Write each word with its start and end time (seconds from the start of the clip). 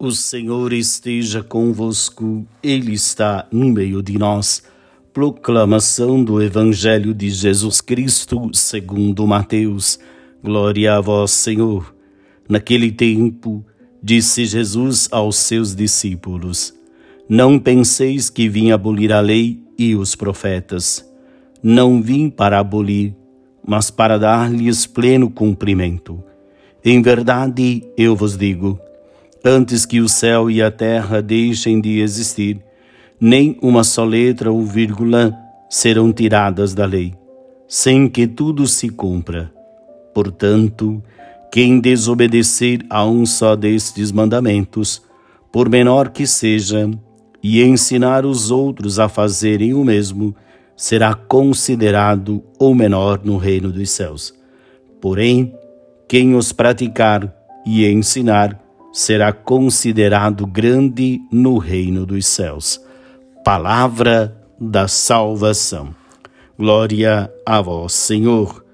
O 0.00 0.12
Senhor 0.12 0.72
esteja 0.72 1.42
convosco, 1.42 2.46
Ele 2.62 2.92
está 2.92 3.48
no 3.50 3.68
meio 3.68 4.00
de 4.00 4.16
nós. 4.16 4.62
Proclamação 5.12 6.22
do 6.22 6.40
Evangelho 6.40 7.12
de 7.12 7.28
Jesus 7.28 7.80
Cristo, 7.80 8.48
segundo 8.54 9.26
Mateus. 9.26 9.98
Glória 10.40 10.94
a 10.94 11.00
vós, 11.00 11.32
Senhor. 11.32 11.92
Naquele 12.48 12.92
tempo, 12.92 13.66
disse 14.00 14.46
Jesus 14.46 15.08
aos 15.10 15.34
seus 15.34 15.74
discípulos: 15.74 16.72
Não 17.28 17.58
penseis 17.58 18.30
que 18.30 18.48
vim 18.48 18.70
abolir 18.70 19.12
a 19.12 19.18
lei 19.18 19.60
e 19.76 19.96
os 19.96 20.14
profetas. 20.14 21.04
Não 21.60 22.00
vim 22.00 22.30
para 22.30 22.60
abolir, 22.60 23.16
mas 23.66 23.90
para 23.90 24.16
dar-lhes 24.16 24.86
pleno 24.86 25.28
cumprimento. 25.28 26.22
Em 26.84 27.02
verdade, 27.02 27.82
eu 27.96 28.14
vos 28.14 28.38
digo, 28.38 28.78
antes 29.48 29.86
que 29.86 30.00
o 30.00 30.08
céu 30.08 30.50
e 30.50 30.62
a 30.62 30.70
terra 30.70 31.22
deixem 31.22 31.80
de 31.80 32.00
existir, 32.00 32.62
nem 33.18 33.58
uma 33.62 33.82
só 33.82 34.04
letra 34.04 34.52
ou 34.52 34.62
vírgula 34.62 35.34
serão 35.70 36.12
tiradas 36.12 36.74
da 36.74 36.84
lei, 36.84 37.14
sem 37.66 38.08
que 38.08 38.26
tudo 38.26 38.66
se 38.66 38.90
cumpra. 38.90 39.50
Portanto, 40.14 41.02
quem 41.50 41.80
desobedecer 41.80 42.84
a 42.90 43.06
um 43.06 43.24
só 43.24 43.56
destes 43.56 44.12
mandamentos, 44.12 45.02
por 45.50 45.68
menor 45.68 46.10
que 46.10 46.26
seja, 46.26 46.90
e 47.42 47.62
ensinar 47.62 48.26
os 48.26 48.50
outros 48.50 48.98
a 48.98 49.08
fazerem 49.08 49.72
o 49.72 49.82
mesmo, 49.82 50.36
será 50.76 51.14
considerado 51.14 52.42
o 52.58 52.74
menor 52.74 53.20
no 53.24 53.38
reino 53.38 53.72
dos 53.72 53.90
céus. 53.90 54.34
Porém, 55.00 55.54
quem 56.06 56.34
os 56.34 56.52
praticar 56.52 57.34
e 57.64 57.86
ensinar 57.86 58.67
será 58.92 59.32
considerado 59.32 60.46
grande 60.46 61.20
no 61.30 61.58
reino 61.58 62.04
dos 62.04 62.26
céus. 62.26 62.80
Palavra 63.44 64.36
da 64.60 64.88
salvação. 64.88 65.94
Glória 66.58 67.32
a 67.46 67.60
vós, 67.60 67.92
Senhor. 67.92 68.64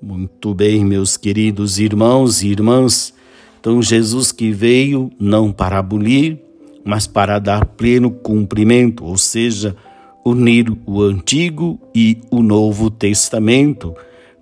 Muito 0.00 0.54
bem, 0.54 0.84
meus 0.84 1.16
queridos 1.16 1.78
irmãos 1.78 2.42
e 2.42 2.48
irmãs. 2.48 3.14
Então, 3.60 3.82
Jesus 3.82 4.32
que 4.32 4.50
veio 4.50 5.10
não 5.18 5.52
para 5.52 5.78
abolir, 5.78 6.38
mas 6.84 7.06
para 7.06 7.38
dar 7.38 7.64
pleno 7.64 8.10
cumprimento, 8.10 9.04
ou 9.04 9.16
seja, 9.16 9.76
unir 10.24 10.72
o 10.86 11.02
Antigo 11.02 11.80
e 11.94 12.18
o 12.30 12.42
Novo 12.42 12.90
Testamento 12.90 13.94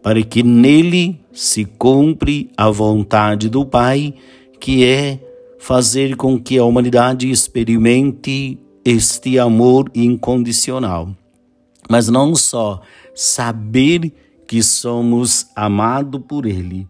para 0.03 0.23
que 0.23 0.43
nele 0.43 1.21
se 1.33 1.65
cumpre 1.65 2.51
a 2.57 2.71
vontade 2.71 3.49
do 3.49 3.65
Pai, 3.65 4.15
que 4.59 4.85
é 4.85 5.19
fazer 5.61 6.17
com 6.17 6.41
que 6.41 6.59
a 6.59 6.65
humanidade 6.65 7.31
experimente 7.31 8.59
este 8.85 9.39
amor 9.39 9.91
incondicional. 9.95 11.15
Mas 11.89 12.09
não 12.09 12.35
só 12.35 12.81
saber 13.15 14.13
que 14.49 14.63
somos 14.63 15.47
amados 15.55 16.21
por 16.27 16.47
Ele, 16.47 16.89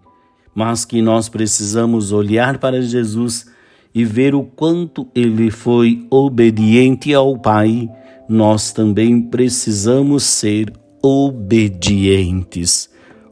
mas 0.54 0.84
que 0.84 1.02
nós 1.02 1.28
precisamos 1.28 2.12
olhar 2.12 2.58
para 2.58 2.80
Jesus 2.80 3.46
e 3.92 4.04
ver 4.04 4.34
o 4.34 4.44
quanto 4.44 5.08
ele 5.14 5.50
foi 5.50 6.06
obediente 6.08 7.12
ao 7.12 7.36
Pai, 7.36 7.90
nós 8.28 8.72
também 8.72 9.20
precisamos 9.20 10.22
ser 10.22 10.72
obedientes 11.02 12.88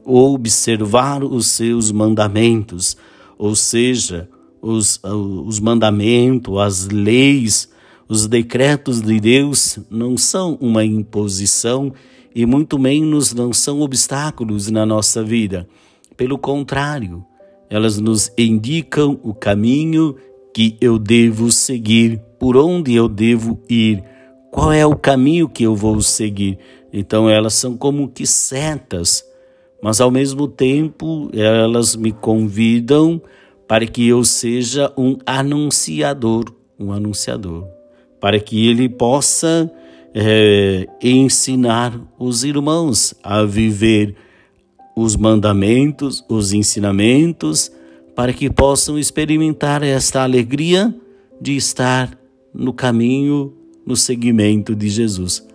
observar 0.09 1.23
os 1.23 1.47
seus 1.47 1.91
mandamentos, 1.91 2.97
ou 3.37 3.55
seja, 3.55 4.27
os, 4.61 4.99
os 5.03 5.59
mandamentos, 5.59 6.57
as 6.57 6.87
leis, 6.87 7.69
os 8.07 8.27
decretos 8.27 9.01
de 9.01 9.19
Deus 9.19 9.79
não 9.89 10.17
são 10.17 10.57
uma 10.59 10.83
imposição 10.83 11.93
e 12.33 12.45
muito 12.45 12.77
menos 12.77 13.33
não 13.33 13.51
são 13.53 13.81
obstáculos 13.81 14.69
na 14.69 14.85
nossa 14.85 15.23
vida. 15.23 15.67
Pelo 16.15 16.37
contrário, 16.37 17.25
elas 17.69 17.99
nos 17.99 18.31
indicam 18.37 19.19
o 19.23 19.33
caminho 19.33 20.15
que 20.53 20.75
eu 20.81 20.97
devo 20.97 21.51
seguir, 21.51 22.19
por 22.39 22.57
onde 22.57 22.95
eu 22.95 23.07
devo 23.07 23.59
ir, 23.69 24.03
qual 24.51 24.71
é 24.71 24.85
o 24.85 24.95
caminho 24.95 25.47
que 25.47 25.63
eu 25.63 25.75
vou 25.75 26.01
seguir. 26.01 26.57
Então 26.91 27.29
elas 27.29 27.53
são 27.53 27.77
como 27.77 28.09
que 28.09 28.25
setas 28.25 29.29
mas 29.81 30.01
ao 30.01 30.11
mesmo 30.11 30.47
tempo 30.47 31.29
elas 31.33 31.95
me 31.95 32.11
convidam 32.11 33.21
para 33.69 33.85
que 33.85 34.07
eu 34.07 34.23
seja 34.23 34.91
um 34.97 35.15
anunciador, 35.27 36.51
um 36.79 36.91
anunciador, 36.91 37.67
para 38.19 38.39
que 38.39 38.67
ele 38.67 38.89
possa 38.89 39.71
é, 40.11 40.87
ensinar 41.03 41.93
os 42.17 42.43
irmãos 42.43 43.13
a 43.23 43.43
viver 43.43 44.15
os 44.95 45.15
mandamentos, 45.15 46.25
os 46.27 46.51
ensinamentos, 46.51 47.71
para 48.15 48.33
que 48.33 48.49
possam 48.49 48.97
experimentar 48.97 49.83
esta 49.83 50.23
alegria 50.23 50.91
de 51.39 51.55
estar 51.55 52.17
no 52.51 52.73
caminho, 52.73 53.53
no 53.85 53.95
seguimento 53.95 54.75
de 54.75 54.89
Jesus. 54.89 55.47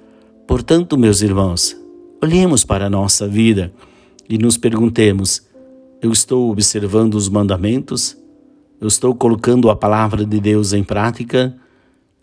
Portanto, 0.47 0.97
meus 0.97 1.21
irmãos, 1.21 1.77
olhemos 2.23 2.63
para 2.63 2.87
a 2.87 2.91
nossa 2.91 3.27
vida 3.27 3.73
e 4.29 4.39
nos 4.39 4.57
perguntemos: 4.57 5.43
eu 6.05 6.13
estou 6.13 6.51
observando 6.51 7.15
os 7.15 7.31
mandamentos? 7.31 8.15
Eu 8.79 8.89
estou 8.89 9.15
colocando 9.15 9.71
a 9.71 9.75
palavra 9.75 10.23
de 10.23 10.39
Deus 10.39 10.75
em 10.75 10.85
prática? 10.85 11.57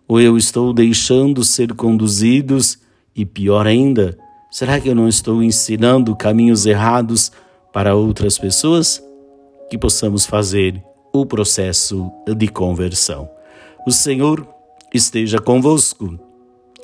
Ou 0.08 0.22
eu 0.22 0.38
estou 0.38 0.72
deixando 0.72 1.44
ser 1.44 1.74
conduzidos? 1.74 2.78
E 3.16 3.26
pior 3.26 3.66
ainda, 3.66 4.16
será 4.52 4.80
que 4.80 4.88
eu 4.88 4.94
não 4.94 5.08
estou 5.08 5.42
ensinando 5.42 6.16
caminhos 6.16 6.68
errados 6.68 7.32
para 7.74 7.96
outras 7.96 8.38
pessoas? 8.38 9.04
Que 9.68 9.80
possamos 9.80 10.28
fazer 10.28 10.80
o 11.12 11.26
processo 11.26 12.12
de 12.38 12.48
conversão. 12.50 13.28
O 13.88 13.92
Senhor 13.92 14.48
esteja 14.94 15.40
convosco, 15.40 16.20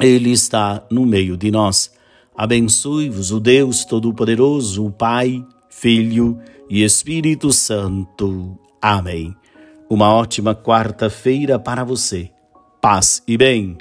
Ele 0.02 0.32
está 0.32 0.84
no 0.90 1.06
meio 1.06 1.38
de 1.38 1.52
nós. 1.52 1.92
Abençoe-vos 2.36 3.32
o 3.32 3.40
Deus 3.40 3.86
Todo-Poderoso, 3.86 4.84
o 4.84 4.90
Pai, 4.90 5.46
Filho 5.80 6.40
e 6.68 6.84
Espírito 6.84 7.54
Santo. 7.54 8.58
Amém. 8.82 9.36
Uma 9.88 10.12
ótima 10.12 10.56
quarta-feira 10.56 11.60
para 11.60 11.84
você. 11.84 12.32
Paz 12.82 13.22
e 13.28 13.38
bem. 13.38 13.78